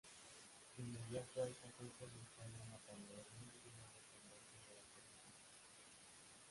Inmediato 0.83 1.43
a 1.43 1.45
esta 1.47 1.67
fecha 1.77 2.03
se 2.11 2.17
instala 2.17 2.65
una 2.65 2.79
panadería 2.89 3.53
y 3.53 3.69
una 3.77 3.85
dependencia 3.93 4.69
de 4.73 4.77
la 4.81 4.89
policía. 4.97 5.31